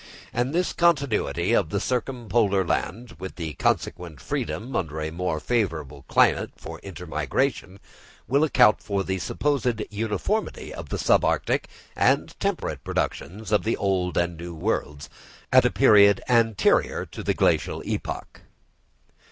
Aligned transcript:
And 0.33 0.51
this 0.51 0.73
continuity 0.73 1.53
of 1.53 1.69
the 1.69 1.79
circumpolar 1.79 2.65
land, 2.65 3.17
with 3.19 3.35
the 3.35 3.53
consequent 3.53 4.19
freedom 4.19 4.75
under 4.75 4.99
a 4.99 5.11
more 5.11 5.39
favourable 5.39 6.05
climate 6.07 6.53
for 6.57 6.79
intermigration, 6.81 7.79
will 8.27 8.43
account 8.43 8.81
for 8.81 9.03
the 9.03 9.19
supposed 9.19 9.83
uniformity 9.91 10.73
of 10.73 10.89
the 10.89 10.97
sub 10.97 11.23
arctic 11.23 11.69
and 11.95 12.33
temperate 12.39 12.83
productions 12.83 13.51
of 13.51 13.63
the 13.63 13.77
Old 13.77 14.17
and 14.17 14.37
New 14.37 14.55
Worlds, 14.55 15.07
at 15.53 15.65
a 15.65 15.69
period 15.71 16.19
anterior 16.27 17.05
to 17.05 17.21
the 17.21 17.35
Glacial 17.35 17.83
epoch. 17.85 18.41